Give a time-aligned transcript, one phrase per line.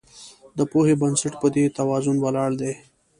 [0.57, 2.73] د پوهې بنسټ په دې توازن ولاړ دی.